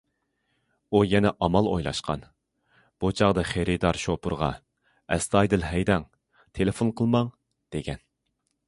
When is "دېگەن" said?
7.77-8.05